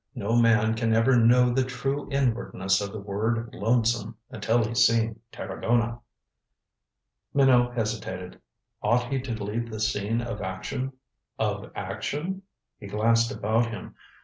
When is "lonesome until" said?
3.53-4.63